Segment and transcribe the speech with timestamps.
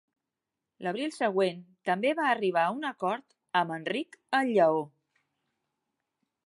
[0.85, 4.85] L'abril següent també va arribar a un acord amb Enric el Lleó.